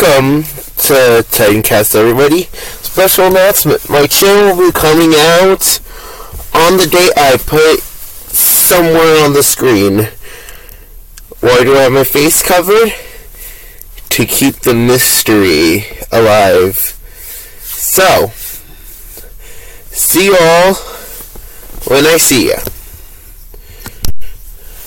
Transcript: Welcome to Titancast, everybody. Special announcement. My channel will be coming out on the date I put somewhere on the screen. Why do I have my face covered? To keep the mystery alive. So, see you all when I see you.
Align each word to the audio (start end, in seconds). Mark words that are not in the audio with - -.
Welcome 0.00 0.44
to 0.44 1.22
Titancast, 1.28 1.94
everybody. 1.94 2.44
Special 2.80 3.26
announcement. 3.26 3.90
My 3.90 4.06
channel 4.06 4.56
will 4.56 4.68
be 4.68 4.72
coming 4.72 5.12
out 5.14 5.78
on 6.54 6.78
the 6.78 6.86
date 6.90 7.12
I 7.18 7.36
put 7.36 7.80
somewhere 7.80 9.22
on 9.22 9.34
the 9.34 9.42
screen. 9.42 10.08
Why 11.40 11.64
do 11.64 11.76
I 11.76 11.82
have 11.82 11.92
my 11.92 12.04
face 12.04 12.42
covered? 12.42 12.94
To 14.10 14.24
keep 14.24 14.60
the 14.60 14.72
mystery 14.72 15.84
alive. 16.10 16.76
So, 17.60 18.28
see 19.90 20.26
you 20.26 20.36
all 20.40 20.74
when 21.88 22.06
I 22.06 22.16
see 22.16 22.46
you. 22.46 22.79